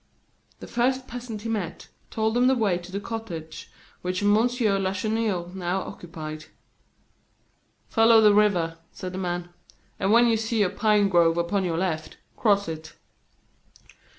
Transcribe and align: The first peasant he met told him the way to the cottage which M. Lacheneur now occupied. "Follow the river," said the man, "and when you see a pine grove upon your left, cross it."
The 0.61 0.65
first 0.67 1.07
peasant 1.07 1.43
he 1.43 1.49
met 1.49 1.87
told 2.09 2.35
him 2.35 2.47
the 2.47 2.55
way 2.55 2.79
to 2.79 2.91
the 2.91 2.99
cottage 2.99 3.69
which 4.01 4.23
M. 4.23 4.33
Lacheneur 4.33 5.51
now 5.53 5.81
occupied. 5.81 6.45
"Follow 7.87 8.19
the 8.19 8.33
river," 8.33 8.79
said 8.91 9.13
the 9.13 9.19
man, 9.19 9.49
"and 9.99 10.11
when 10.11 10.25
you 10.25 10.37
see 10.37 10.63
a 10.63 10.71
pine 10.71 11.07
grove 11.07 11.37
upon 11.37 11.63
your 11.65 11.77
left, 11.77 12.17
cross 12.35 12.67
it." 12.67 12.93